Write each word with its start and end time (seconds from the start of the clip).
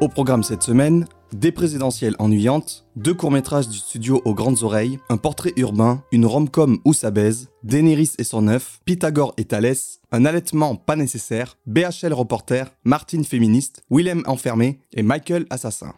Au 0.00 0.08
programme 0.08 0.42
cette 0.42 0.62
semaine, 0.62 1.04
des 1.30 1.52
présidentielles 1.52 2.16
ennuyantes, 2.18 2.86
deux 2.96 3.12
courts-métrages 3.12 3.68
du 3.68 3.76
studio 3.76 4.22
aux 4.24 4.32
grandes 4.32 4.62
oreilles, 4.62 4.98
un 5.10 5.18
portrait 5.18 5.52
urbain, 5.58 6.02
une 6.10 6.24
rom-com 6.24 6.78
où 6.86 6.94
ça 6.94 7.10
baise, 7.10 7.50
Daenerys 7.64 8.12
et 8.16 8.24
son 8.24 8.48
œuf, 8.48 8.80
Pythagore 8.86 9.34
et 9.36 9.44
Thalès, 9.44 10.00
un 10.10 10.24
allaitement 10.24 10.74
pas 10.74 10.96
nécessaire, 10.96 11.58
BHL 11.66 12.14
reporter, 12.14 12.72
Martine 12.82 13.26
féministe, 13.26 13.82
Willem 13.90 14.22
enfermé 14.26 14.80
et 14.94 15.02
Michael 15.02 15.44
assassin. 15.50 15.92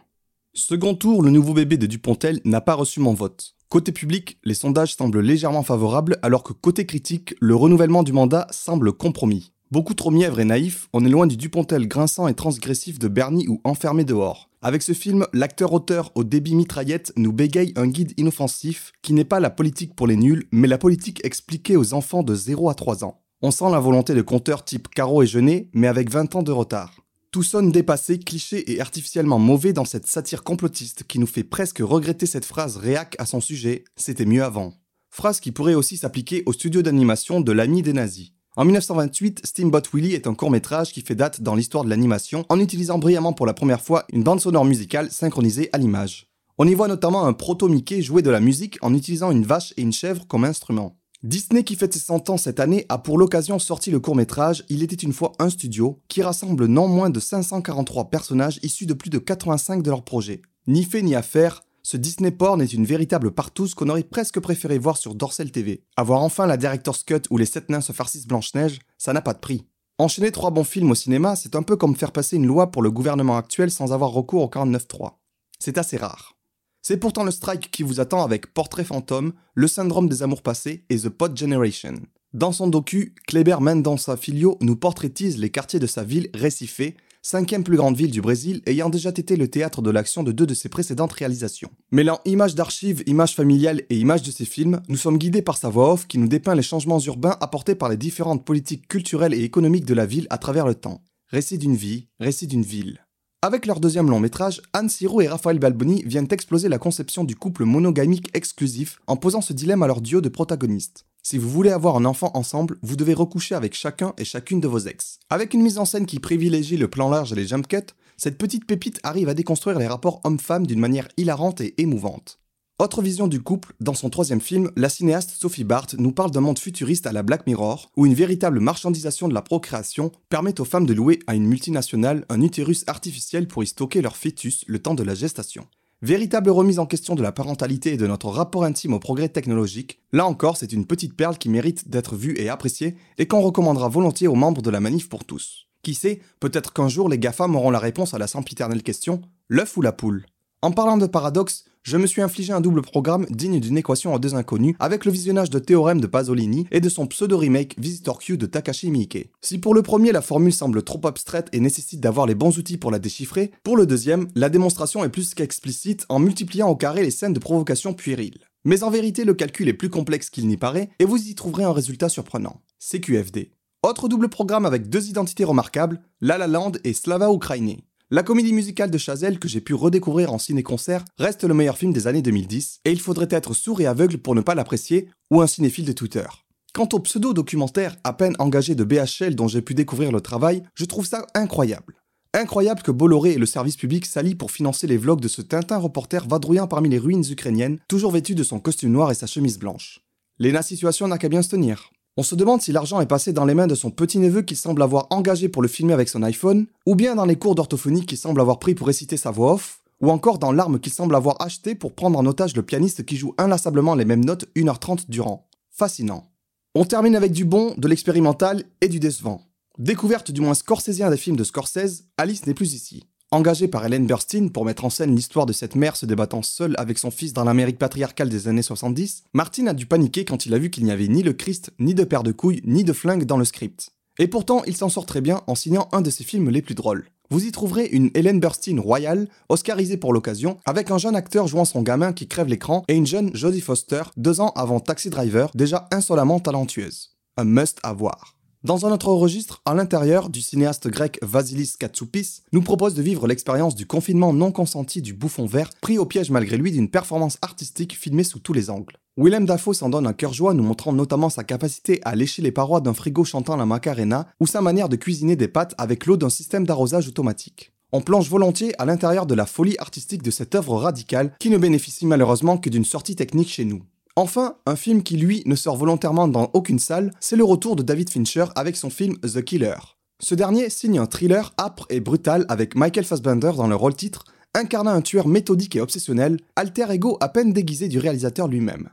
Second 0.53 0.95
tour, 0.95 1.23
le 1.23 1.31
nouveau 1.31 1.53
bébé 1.53 1.77
de 1.77 1.87
Dupontel 1.87 2.41
n'a 2.43 2.59
pas 2.59 2.75
reçu 2.75 2.99
mon 2.99 3.13
vote. 3.13 3.55
Côté 3.69 3.93
public, 3.93 4.37
les 4.43 4.53
sondages 4.53 4.95
semblent 4.95 5.21
légèrement 5.21 5.63
favorables 5.63 6.19
alors 6.23 6.43
que 6.43 6.51
côté 6.51 6.85
critique, 6.85 7.35
le 7.39 7.55
renouvellement 7.55 8.03
du 8.03 8.11
mandat 8.11 8.47
semble 8.51 8.91
compromis. 8.91 9.53
Beaucoup 9.73 9.95
trop 9.95 10.11
mièvre 10.11 10.39
et 10.39 10.45
naïf, 10.45 10.87
on 10.93 11.03
est 11.03 11.09
loin 11.09 11.25
du 11.25 11.35
Dupontel 11.35 11.87
grinçant 11.87 12.27
et 12.27 12.35
transgressif 12.35 12.99
de 12.99 13.07
Bernie 13.07 13.47
ou 13.47 13.59
Enfermé 13.63 14.03
dehors. 14.03 14.47
Avec 14.61 14.83
ce 14.83 14.93
film, 14.93 15.25
l'acteur-auteur 15.33 16.11
au 16.13 16.23
débit 16.23 16.53
mitraillette 16.53 17.11
nous 17.15 17.33
bégaye 17.33 17.73
un 17.75 17.87
guide 17.87 18.13
inoffensif 18.17 18.91
qui 19.01 19.13
n'est 19.13 19.25
pas 19.25 19.39
la 19.39 19.49
politique 19.49 19.95
pour 19.95 20.05
les 20.05 20.15
nuls, 20.15 20.45
mais 20.51 20.67
la 20.67 20.77
politique 20.77 21.25
expliquée 21.25 21.75
aux 21.75 21.95
enfants 21.95 22.21
de 22.21 22.35
0 22.35 22.69
à 22.69 22.75
3 22.75 23.03
ans. 23.03 23.23
On 23.41 23.49
sent 23.49 23.71
la 23.71 23.79
volonté 23.79 24.13
de 24.13 24.21
conteur 24.21 24.63
type 24.63 24.89
Caro 24.89 25.23
et 25.23 25.25
Jeunet, 25.25 25.71
mais 25.73 25.87
avec 25.87 26.11
20 26.11 26.35
ans 26.35 26.43
de 26.43 26.51
retard. 26.51 26.93
Tout 27.31 27.41
sonne 27.41 27.71
dépassé, 27.71 28.19
cliché 28.19 28.73
et 28.73 28.79
artificiellement 28.79 29.39
mauvais 29.39 29.73
dans 29.73 29.85
cette 29.85 30.05
satire 30.05 30.43
complotiste 30.43 31.05
qui 31.05 31.17
nous 31.17 31.25
fait 31.25 31.43
presque 31.43 31.79
regretter 31.79 32.27
cette 32.27 32.45
phrase 32.45 32.77
réac 32.77 33.15
à 33.17 33.25
son 33.25 33.41
sujet 33.41 33.85
C'était 33.95 34.25
mieux 34.25 34.43
avant. 34.43 34.75
Phrase 35.09 35.39
qui 35.39 35.51
pourrait 35.51 35.73
aussi 35.73 35.97
s'appliquer 35.97 36.43
au 36.45 36.53
studio 36.53 36.83
d'animation 36.83 37.41
de 37.41 37.51
l'ami 37.51 37.81
des 37.81 37.93
nazis. 37.93 38.33
En 38.55 38.65
1928, 38.65 39.47
Steamboat 39.47 39.81
Willie 39.95 40.13
est 40.13 40.27
un 40.27 40.35
court-métrage 40.35 40.93
qui 40.93 41.01
fait 41.01 41.15
date 41.15 41.41
dans 41.41 41.55
l'histoire 41.55 41.83
de 41.83 41.89
l'animation 41.89 42.45
en 42.49 42.59
utilisant 42.59 42.99
brillamment 42.99 43.33
pour 43.33 43.47
la 43.47 43.55
première 43.55 43.81
fois 43.81 44.05
une 44.13 44.21
bande 44.21 44.41
sonore 44.41 44.63
musicale 44.63 45.09
synchronisée 45.09 45.69
à 45.73 45.79
l'image. 45.79 46.27
On 46.59 46.67
y 46.67 46.75
voit 46.75 46.87
notamment 46.87 47.25
un 47.25 47.33
proto-Mickey 47.33 48.03
jouer 48.03 48.21
de 48.21 48.29
la 48.29 48.39
musique 48.39 48.77
en 48.83 48.93
utilisant 48.93 49.31
une 49.31 49.43
vache 49.43 49.73
et 49.75 49.81
une 49.81 49.91
chèvre 49.91 50.27
comme 50.27 50.43
instrument. 50.43 50.99
Disney 51.23 51.63
qui 51.63 51.75
fête 51.75 51.93
ses 51.93 51.99
100 51.99 52.29
ans 52.29 52.37
cette 52.37 52.59
année 52.59 52.85
a 52.89 52.99
pour 52.99 53.17
l'occasion 53.17 53.57
sorti 53.57 53.89
le 53.89 53.99
court-métrage 53.99 54.65
Il 54.69 54.83
était 54.83 54.95
une 54.95 55.13
fois 55.13 55.31
un 55.39 55.49
studio 55.49 55.99
qui 56.07 56.21
rassemble 56.21 56.67
non 56.67 56.87
moins 56.87 57.09
de 57.09 57.19
543 57.19 58.11
personnages 58.11 58.59
issus 58.61 58.85
de 58.85 58.93
plus 58.93 59.09
de 59.09 59.17
85 59.17 59.81
de 59.81 59.89
leurs 59.89 60.03
projets. 60.03 60.43
Ni 60.67 60.83
fait 60.83 61.01
ni 61.01 61.15
à 61.15 61.23
faire, 61.23 61.63
ce 61.85 61.97
Disney 61.97 62.31
porn 62.31 62.61
est 62.61 62.71
une 62.71 62.85
véritable 62.85 63.31
partouze 63.31 63.73
qu'on 63.73 63.89
aurait 63.89 64.03
presque 64.03 64.39
préféré 64.39 64.77
voir 64.77 64.95
sur 64.95 65.15
Dorsel 65.15 65.51
TV. 65.51 65.83
Avoir 65.97 66.21
enfin 66.21 66.47
la 66.47 66.55
Director's 66.55 67.03
Cut 67.03 67.23
où 67.29 67.37
les 67.37 67.45
sept 67.45 67.69
nains 67.69 67.81
se 67.81 67.91
farcissent 67.91 68.25
Blanche-Neige, 68.25 68.79
ça 68.97 69.11
n'a 69.11 69.21
pas 69.21 69.33
de 69.33 69.39
prix. 69.39 69.65
Enchaîner 69.97 70.31
trois 70.31 70.49
bons 70.49 70.63
films 70.63 70.91
au 70.91 70.95
cinéma, 70.95 71.35
c'est 71.35 71.55
un 71.55 71.61
peu 71.61 71.75
comme 71.75 71.97
faire 71.97 72.13
passer 72.13 72.37
une 72.37 72.47
loi 72.47 72.71
pour 72.71 72.81
le 72.83 72.89
gouvernement 72.89 73.35
actuel 73.35 73.69
sans 73.69 73.91
avoir 73.91 74.11
recours 74.11 74.43
au 74.43 74.47
49.3. 74.47 75.17
C'est 75.59 75.77
assez 75.77 75.97
rare. 75.97 76.37
C'est 76.81 76.97
pourtant 76.97 77.25
le 77.25 77.31
strike 77.31 77.69
qui 77.69 77.83
vous 77.83 77.99
attend 77.99 78.23
avec 78.23 78.53
Portrait 78.53 78.85
fantôme, 78.85 79.33
Le 79.53 79.67
syndrome 79.67 80.07
des 80.07 80.23
amours 80.23 80.41
passés 80.41 80.85
et 80.89 80.97
The 80.97 81.09
Pod 81.09 81.37
Generation. 81.37 81.95
Dans 82.33 82.53
son 82.53 82.67
docu, 82.67 83.13
Kleber 83.27 83.57
Mendonça 83.59 84.15
Filho 84.15 84.57
nous 84.61 84.75
portraitise 84.77 85.37
les 85.37 85.49
quartiers 85.49 85.79
de 85.79 85.87
sa 85.87 86.03
ville 86.03 86.29
récifée 86.33 86.95
cinquième 87.23 87.63
plus 87.63 87.77
grande 87.77 87.95
ville 87.95 88.11
du 88.11 88.21
Brésil, 88.21 88.61
ayant 88.67 88.89
déjà 88.89 89.09
été 89.09 89.35
le 89.37 89.47
théâtre 89.47 89.81
de 89.81 89.89
l'action 89.89 90.21
de 90.21 90.31
deux 90.31 90.45
de 90.45 90.53
ses 90.53 90.69
précédentes 90.69 91.13
réalisations. 91.13 91.71
Mêlant 91.91 92.19
images 92.25 92.53
d'archives, 92.53 93.01
images 93.07 93.33
familiales 93.33 93.81
et 93.89 93.97
images 93.97 94.21
de 94.21 94.29
ses 94.31 94.45
films, 94.45 94.81
nous 94.89 94.97
sommes 94.97 95.17
guidés 95.17 95.41
par 95.41 95.57
sa 95.57 95.69
voix 95.69 95.93
off 95.93 96.05
qui 96.05 96.17
nous 96.19 96.27
dépeint 96.27 96.53
les 96.53 96.61
changements 96.61 96.99
urbains 96.99 97.37
apportés 97.39 97.75
par 97.75 97.89
les 97.89 97.97
différentes 97.97 98.45
politiques 98.45 98.87
culturelles 98.87 99.33
et 99.33 99.43
économiques 99.43 99.85
de 99.85 99.93
la 99.93 100.05
ville 100.05 100.27
à 100.29 100.37
travers 100.37 100.67
le 100.67 100.75
temps. 100.75 101.01
Récit 101.29 101.57
d'une 101.57 101.75
vie, 101.75 102.09
récit 102.19 102.45
d'une 102.45 102.61
ville. 102.61 102.99
Avec 103.43 103.65
leur 103.65 103.81
deuxième 103.81 104.09
long 104.09 104.21
métrage, 104.21 104.61
Anne 104.71 104.87
Siro 104.87 105.19
et 105.19 105.27
Raphaël 105.27 105.59
Balboni 105.59 106.01
viennent 106.05 106.29
exploser 106.31 106.69
la 106.69 106.77
conception 106.77 107.25
du 107.25 107.35
couple 107.35 107.65
monogamique 107.65 108.29
exclusif 108.33 109.01
en 109.05 109.17
posant 109.17 109.41
ce 109.41 109.51
dilemme 109.51 109.83
à 109.83 109.87
leur 109.87 109.99
duo 109.99 110.21
de 110.21 110.29
protagonistes. 110.29 111.05
Si 111.23 111.37
vous 111.37 111.49
voulez 111.49 111.71
avoir 111.71 111.97
un 111.97 112.05
enfant 112.05 112.31
ensemble, 112.35 112.77
vous 112.83 112.95
devez 112.95 113.13
recoucher 113.13 113.53
avec 113.53 113.73
chacun 113.73 114.13
et 114.17 114.23
chacune 114.23 114.61
de 114.61 114.69
vos 114.69 114.79
ex. 114.79 115.19
Avec 115.29 115.53
une 115.53 115.61
mise 115.61 115.77
en 115.77 115.83
scène 115.83 116.05
qui 116.05 116.19
privilégie 116.19 116.77
le 116.77 116.87
plan 116.87 117.09
large 117.09 117.33
et 117.33 117.35
les 117.35 117.45
jump 117.45 117.67
cuts, 117.67 117.93
cette 118.15 118.37
petite 118.37 118.65
pépite 118.65 119.01
arrive 119.03 119.27
à 119.27 119.33
déconstruire 119.33 119.77
les 119.77 119.87
rapports 119.87 120.21
homme-femme 120.23 120.65
d'une 120.65 120.79
manière 120.79 121.09
hilarante 121.17 121.59
et 121.59 121.73
émouvante. 121.81 122.39
Autre 122.79 123.03
vision 123.03 123.27
du 123.27 123.39
couple, 123.39 123.73
dans 123.79 123.93
son 123.93 124.09
troisième 124.09 124.41
film, 124.41 124.71
la 124.75 124.89
cinéaste 124.89 125.29
Sophie 125.29 125.63
Barth 125.63 125.93
nous 125.99 126.11
parle 126.11 126.31
d'un 126.31 126.41
monde 126.41 126.57
futuriste 126.57 127.05
à 127.05 127.11
la 127.11 127.21
Black 127.21 127.45
Mirror, 127.45 127.91
où 127.95 128.07
une 128.07 128.15
véritable 128.15 128.59
marchandisation 128.59 129.27
de 129.27 129.33
la 129.35 129.43
procréation 129.43 130.11
permet 130.29 130.59
aux 130.59 130.65
femmes 130.65 130.87
de 130.87 130.93
louer 130.95 131.19
à 131.27 131.35
une 131.35 131.45
multinationale 131.45 132.25
un 132.29 132.41
utérus 132.41 132.83
artificiel 132.87 133.47
pour 133.47 133.63
y 133.63 133.67
stocker 133.67 134.01
leur 134.01 134.17
fœtus 134.17 134.63
le 134.65 134.79
temps 134.79 134.95
de 134.95 135.03
la 135.03 135.13
gestation. 135.13 135.67
Véritable 136.01 136.49
remise 136.49 136.79
en 136.79 136.87
question 136.87 137.13
de 137.13 137.21
la 137.21 137.31
parentalité 137.31 137.93
et 137.93 137.97
de 137.97 138.07
notre 138.07 138.29
rapport 138.29 138.63
intime 138.63 138.93
au 138.93 138.99
progrès 138.99 139.29
technologique, 139.29 140.01
là 140.11 140.25
encore 140.25 140.57
c'est 140.57 140.73
une 140.73 140.87
petite 140.87 141.15
perle 141.15 141.37
qui 141.37 141.49
mérite 141.49 141.89
d'être 141.89 142.15
vue 142.15 142.35
et 142.39 142.49
appréciée 142.49 142.95
et 143.19 143.27
qu'on 143.27 143.41
recommandera 143.41 143.87
volontiers 143.87 144.27
aux 144.27 144.35
membres 144.35 144.63
de 144.63 144.71
la 144.71 144.79
manif 144.79 145.09
pour 145.09 145.25
tous. 145.25 145.67
Qui 145.83 145.93
sait, 145.93 146.21
peut-être 146.39 146.73
qu'un 146.73 146.87
jour 146.87 147.07
les 147.07 147.19
GAFAM 147.19 147.55
auront 147.55 147.71
la 147.71 147.79
réponse 147.79 148.15
à 148.15 148.17
la 148.17 148.27
sempiternelle 148.27 148.81
question, 148.81 149.21
l'œuf 149.47 149.77
ou 149.77 149.83
la 149.83 149.91
poule 149.91 150.25
En 150.63 150.71
parlant 150.71 150.97
de 150.97 151.05
paradoxe, 151.05 151.65
je 151.83 151.97
me 151.97 152.07
suis 152.07 152.21
infligé 152.21 152.53
un 152.53 152.61
double 152.61 152.81
programme 152.81 153.25
digne 153.29 153.59
d'une 153.59 153.77
équation 153.77 154.13
en 154.13 154.19
deux 154.19 154.35
inconnus 154.35 154.75
avec 154.79 155.05
le 155.05 155.11
visionnage 155.11 155.49
de 155.49 155.59
Théorème 155.59 155.99
de 156.01 156.07
Pasolini 156.07 156.65
et 156.71 156.79
de 156.79 156.89
son 156.89 157.07
pseudo-remake 157.07 157.75
Visitor 157.77 158.19
Q 158.19 158.37
de 158.37 158.45
Takashi 158.45 158.89
Miike. 158.89 159.29
Si 159.41 159.57
pour 159.57 159.75
le 159.75 159.81
premier 159.81 160.11
la 160.11 160.21
formule 160.21 160.53
semble 160.53 160.81
trop 160.81 161.05
abstraite 161.05 161.49
et 161.51 161.59
nécessite 161.59 161.99
d'avoir 161.99 162.25
les 162.25 162.35
bons 162.35 162.57
outils 162.57 162.77
pour 162.77 162.89
la 162.89 162.99
déchiffrer, 162.99 163.51
pour 163.63 163.77
le 163.77 163.85
deuxième, 163.85 164.27
la 164.33 164.49
démonstration 164.49 165.03
est 165.03 165.09
plus 165.09 165.35
qu'explicite 165.35 166.05
en 166.09 166.19
multipliant 166.19 166.69
au 166.69 166.75
carré 166.75 167.03
les 167.03 167.11
scènes 167.11 167.33
de 167.33 167.39
provocation 167.39 167.93
puérile. 167.93 168.39
Mais 168.65 168.83
en 168.83 168.89
vérité, 168.89 169.25
le 169.25 169.33
calcul 169.33 169.67
est 169.67 169.73
plus 169.73 169.89
complexe 169.89 170.29
qu'il 170.29 170.47
n'y 170.47 170.57
paraît 170.57 170.89
et 170.99 171.05
vous 171.05 171.27
y 171.27 171.35
trouverez 171.35 171.65
un 171.65 171.73
résultat 171.73 172.07
surprenant. 172.07 172.61
CQFD. 172.79 173.51
Autre 173.83 174.07
double 174.07 174.29
programme 174.29 174.65
avec 174.65 174.87
deux 174.87 175.09
identités 175.09 175.43
remarquables, 175.43 176.01
La 176.21 176.37
La 176.37 176.47
Land 176.47 176.71
et 176.85 176.93
Slava 176.93 177.29
Ukraini. 177.33 177.83
La 178.13 178.21
comédie 178.21 178.53
musicale 178.53 178.91
de 178.91 178.99
Chazelle 178.99 179.39
que 179.39 179.47
j'ai 179.47 179.59
pu 179.59 179.73
redécouvrir 179.73 180.31
en 180.31 180.37
ciné-concert 180.37 181.03
reste 181.17 181.45
le 181.45 181.55
meilleur 181.55 181.79
film 181.79 181.91
des 181.91 182.05
années 182.05 182.21
2010 182.21 182.81
et 182.85 182.91
il 182.91 182.99
faudrait 182.99 183.27
être 183.31 183.55
sourd 183.55 183.81
et 183.81 183.87
aveugle 183.87 184.19
pour 184.19 184.35
ne 184.35 184.41
pas 184.41 184.53
l'apprécier 184.53 185.09
ou 185.31 185.41
un 185.41 185.47
cinéphile 185.47 185.85
de 185.85 185.93
Twitter. 185.93 186.27
Quant 186.75 186.87
au 186.93 186.99
pseudo-documentaire 186.99 187.95
à 188.03 188.13
peine 188.13 188.35
engagé 188.37 188.75
de 188.75 188.83
BHL 188.83 189.33
dont 189.33 189.47
j'ai 189.47 189.63
pu 189.63 189.73
découvrir 189.73 190.11
le 190.11 190.21
travail, 190.21 190.61
je 190.75 190.85
trouve 190.85 191.07
ça 191.07 191.25
incroyable. 191.33 191.95
Incroyable 192.35 192.83
que 192.83 192.91
Bolloré 192.91 193.31
et 193.31 193.39
le 193.39 193.47
service 193.47 193.77
public 193.77 194.05
s'allient 194.05 194.35
pour 194.35 194.51
financer 194.51 194.85
les 194.85 194.97
vlogs 194.97 195.19
de 195.19 195.27
ce 195.27 195.41
Tintin 195.41 195.77
reporter 195.77 196.27
vadrouillant 196.27 196.67
parmi 196.67 196.89
les 196.89 196.99
ruines 196.99 197.25
ukrainiennes, 197.27 197.79
toujours 197.87 198.11
vêtu 198.11 198.35
de 198.35 198.43
son 198.43 198.59
costume 198.59 198.91
noir 198.91 199.09
et 199.09 199.15
sa 199.15 199.25
chemise 199.25 199.57
blanche. 199.57 200.01
Léna 200.37 200.61
Situation 200.61 201.07
n'a 201.07 201.17
qu'à 201.17 201.29
bien 201.29 201.41
se 201.41 201.49
tenir. 201.49 201.89
On 202.15 202.21
se 202.21 202.35
demande 202.35 202.61
si 202.61 202.71
l'argent 202.71 203.01
est 203.01 203.07
passé 203.07 203.33
dans 203.33 203.45
les 203.45 203.55
mains 203.55 203.65
de 203.65 203.73
son 203.73 203.89
petit-neveu 203.89 204.43
qu'il 204.43 204.55
semble 204.55 204.83
avoir 204.83 205.07
engagé 205.09 205.49
pour 205.49 205.63
le 205.63 205.67
filmer 205.67 205.93
avec 205.93 206.09
son 206.09 206.21
iPhone, 206.21 206.67
ou 206.85 206.93
bien 206.93 207.15
dans 207.15 207.25
les 207.25 207.37
cours 207.37 207.55
d'orthophonie 207.55 208.05
qu'il 208.05 208.19
semble 208.19 208.39
avoir 208.39 208.59
pris 208.59 208.75
pour 208.75 208.85
réciter 208.85 209.17
sa 209.17 209.31
voix 209.31 209.53
off, 209.53 209.81
ou 209.99 210.11
encore 210.11 210.37
dans 210.37 210.51
l'arme 210.51 210.79
qu'il 210.79 210.93
semble 210.93 211.15
avoir 211.15 211.41
achetée 211.41 211.73
pour 211.73 211.93
prendre 211.93 212.19
en 212.19 212.25
otage 212.27 212.55
le 212.55 212.61
pianiste 212.61 213.03
qui 213.03 213.17
joue 213.17 213.33
inlassablement 213.39 213.95
les 213.95 214.05
mêmes 214.05 214.23
notes 214.23 214.45
1h30 214.55 215.09
durant. 215.09 215.47
Fascinant. 215.71 216.29
On 216.75 216.85
termine 216.85 217.15
avec 217.15 217.31
du 217.31 217.45
bon, 217.45 217.73
de 217.77 217.87
l'expérimental 217.87 218.63
et 218.81 218.89
du 218.89 218.99
décevant. 218.99 219.41
Découverte 219.79 220.29
du 220.29 220.41
moins 220.41 220.53
scorsésien 220.53 221.09
des 221.09 221.17
films 221.17 221.35
de 221.35 221.43
Scorsese, 221.43 222.03
Alice 222.17 222.45
n'est 222.45 222.53
plus 222.53 222.75
ici. 222.75 223.07
Engagée 223.33 223.67
par 223.67 223.83
Helen 223.83 224.05
Burstyn 224.05 224.49
pour 224.49 224.63
mettre 224.63 224.85
en 224.85 224.91
scène 224.91 225.15
l'histoire 225.15 225.47
de 225.47 225.53
cette 225.53 225.73
mère 225.73 225.95
se 225.95 226.05
débattant 226.05 226.43
seule 226.43 226.75
avec 226.77 226.99
son 226.99 227.09
fils 227.09 227.33
dans 227.33 227.43
l'Amérique 227.43 227.79
patriarcale 227.79 228.29
des 228.29 228.47
années 228.47 228.61
70, 228.61 229.23
Martin 229.33 229.65
a 229.65 229.73
dû 229.73 229.87
paniquer 229.87 230.23
quand 230.23 230.45
il 230.45 230.53
a 230.53 230.59
vu 230.59 230.69
qu'il 230.69 230.83
n'y 230.83 230.91
avait 230.91 231.07
ni 231.07 231.23
le 231.23 231.33
Christ, 231.33 231.71
ni 231.79 231.95
de 231.95 232.03
paire 232.03 232.21
de 232.21 232.31
couilles, 232.31 232.61
ni 232.63 232.83
de 232.83 232.93
flingue 232.93 233.23
dans 233.23 233.37
le 233.37 233.43
script. 233.43 233.89
Et 234.19 234.27
pourtant, 234.27 234.61
il 234.67 234.77
s'en 234.77 234.89
sort 234.89 235.07
très 235.07 235.19
bien 235.19 235.41
en 235.47 235.55
signant 235.55 235.89
un 235.93 236.01
de 236.01 236.11
ses 236.11 236.23
films 236.23 236.51
les 236.51 236.61
plus 236.61 236.75
drôles. 236.75 237.07
Vous 237.31 237.43
y 237.43 237.51
trouverez 237.51 237.87
une 237.87 238.11
Helen 238.13 238.39
Burstyn 238.39 238.79
royale, 238.79 239.27
oscarisée 239.49 239.97
pour 239.97 240.13
l'occasion, 240.13 240.59
avec 240.65 240.91
un 240.91 240.99
jeune 240.99 241.15
acteur 241.15 241.47
jouant 241.47 241.65
son 241.65 241.81
gamin 241.81 242.13
qui 242.13 242.27
crève 242.27 242.49
l'écran 242.49 242.83
et 242.87 242.93
une 242.93 243.07
jeune 243.07 243.35
Jodie 243.35 243.61
Foster, 243.61 244.03
deux 244.15 244.41
ans 244.41 244.53
avant 244.55 244.79
Taxi 244.79 245.09
Driver, 245.09 245.49
déjà 245.55 245.87
insolemment 245.91 246.39
talentueuse. 246.39 247.17
Un 247.37 247.45
must 247.45 247.79
à 247.81 247.93
voir. 247.93 248.35
Dans 248.63 248.85
un 248.85 248.93
autre 248.93 249.09
registre, 249.09 249.61
à 249.65 249.73
l'intérieur 249.73 250.29
du 250.29 250.41
cinéaste 250.41 250.87
grec 250.87 251.19
Vasilis 251.21 251.73
Katsoupis 251.77 252.43
nous 252.53 252.61
propose 252.61 252.93
de 252.93 253.01
vivre 253.01 253.27
l'expérience 253.27 253.75
du 253.75 253.85
confinement 253.85 254.31
non 254.31 254.53
consenti 254.53 255.01
du 255.01 255.13
bouffon 255.13 255.45
vert, 255.45 255.69
pris 255.81 255.97
au 255.97 256.05
piège 256.05 256.31
malgré 256.31 256.55
lui 256.55 256.71
d'une 256.71 256.87
performance 256.87 257.37
artistique 257.41 257.97
filmée 257.97 258.23
sous 258.23 258.39
tous 258.39 258.53
les 258.53 258.69
angles. 258.69 258.95
Willem 259.17 259.45
Dafoe 259.45 259.73
s'en 259.73 259.89
donne 259.89 260.07
un 260.07 260.13
cœur 260.13 260.31
joie, 260.31 260.53
nous 260.53 260.63
montrant 260.63 260.93
notamment 260.93 261.29
sa 261.29 261.43
capacité 261.43 261.99
à 262.05 262.15
lécher 262.15 262.41
les 262.41 262.53
parois 262.53 262.79
d'un 262.79 262.93
frigo 262.93 263.25
chantant 263.25 263.57
la 263.57 263.65
Macarena 263.65 264.29
ou 264.39 264.47
sa 264.47 264.61
manière 264.61 264.87
de 264.87 264.95
cuisiner 264.95 265.35
des 265.35 265.49
pâtes 265.49 265.75
avec 265.77 266.05
l'eau 266.05 266.15
d'un 266.15 266.29
système 266.29 266.65
d'arrosage 266.65 267.09
automatique. 267.09 267.73
On 267.91 267.99
plonge 267.99 268.29
volontiers 268.29 268.73
à 268.81 268.85
l'intérieur 268.85 269.25
de 269.25 269.35
la 269.35 269.45
folie 269.45 269.75
artistique 269.77 270.23
de 270.23 270.31
cette 270.31 270.55
œuvre 270.55 270.77
radicale 270.77 271.35
qui 271.37 271.49
ne 271.49 271.57
bénéficie 271.57 272.05
malheureusement 272.05 272.57
que 272.57 272.69
d'une 272.69 272.85
sortie 272.85 273.17
technique 273.17 273.49
chez 273.49 273.65
nous. 273.65 273.83
Enfin, 274.15 274.57
un 274.67 274.75
film 274.75 275.01
qui 275.01 275.17
lui 275.17 275.41
ne 275.47 275.55
sort 275.55 275.75
volontairement 275.75 276.27
dans 276.27 276.51
aucune 276.53 276.77
salle, 276.77 277.11
c'est 277.19 277.35
le 277.35 277.43
retour 277.43 277.75
de 277.75 277.81
David 277.81 278.11
Fincher 278.11 278.45
avec 278.55 278.75
son 278.75 278.91
film 278.91 279.17
The 279.17 279.41
Killer. 279.41 279.75
Ce 280.21 280.35
dernier 280.35 280.69
signe 280.69 280.99
un 280.99 281.07
thriller 281.07 281.51
âpre 281.59 281.87
et 281.89 281.99
brutal 281.99 282.45
avec 282.47 282.75
Michael 282.75 283.05
Fassbender 283.05 283.53
dans 283.57 283.67
le 283.67 283.75
rôle 283.75 283.95
titre, 283.95 284.25
incarnant 284.53 284.91
un 284.91 285.01
tueur 285.01 285.27
méthodique 285.27 285.75
et 285.75 285.81
obsessionnel, 285.81 286.37
alter 286.55 286.91
ego 286.91 287.17
à 287.21 287.29
peine 287.29 287.53
déguisé 287.53 287.87
du 287.87 287.97
réalisateur 287.97 288.47
lui-même. 288.47 288.89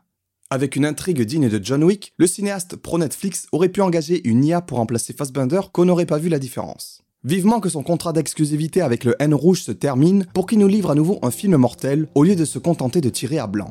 Avec 0.49 0.75
une 0.75 0.87
intrigue 0.87 1.21
digne 1.21 1.51
de 1.51 1.63
John 1.63 1.85
Wick, 1.85 2.15
le 2.17 2.27
cinéaste 2.27 2.77
pro-Netflix 2.77 3.47
aurait 3.53 3.69
pu 3.69 3.83
engager 3.83 4.27
une 4.27 4.43
IA 4.43 4.63
pour 4.63 4.79
remplacer 4.79 5.13
Fassbender 5.13 5.61
qu'on 5.71 5.85
n'aurait 5.85 6.07
pas 6.07 6.19
vu 6.19 6.31
la 6.31 6.39
différence. 6.39 7.03
Vivement 7.25 7.61
que 7.61 7.69
son 7.69 7.83
contrat 7.83 8.15
d'exclusivité 8.15 8.81
avec 8.81 9.05
le 9.05 9.15
N 9.19 9.35
rouge 9.35 9.61
se 9.61 9.73
termine 9.73 10.25
pour 10.33 10.47
qu'il 10.47 10.61
nous 10.61 10.67
livre 10.67 10.91
à 10.91 10.95
nouveau 10.95 11.19
un 11.21 11.31
film 11.31 11.59
mortel 11.59 12.09
au 12.15 12.25
lieu 12.25 12.37
de 12.37 12.47
se 12.47 12.59
contenter 12.59 13.03
de 13.03 13.11
tirer 13.11 13.39
à 13.39 13.47
blanc. 13.47 13.71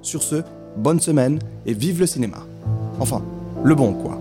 Sur 0.00 0.22
ce, 0.22 0.42
bonne 0.78 1.00
semaine 1.00 1.38
et 1.66 1.74
vive 1.74 2.00
le 2.00 2.06
cinéma. 2.06 2.38
Enfin, 3.00 3.22
le 3.64 3.74
bon 3.74 3.92
quoi. 3.92 4.18